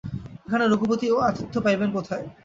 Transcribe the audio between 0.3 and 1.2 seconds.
এখানে রঘুপতি